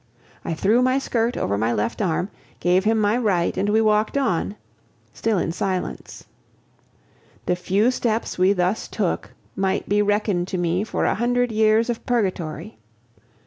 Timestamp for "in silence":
5.37-6.25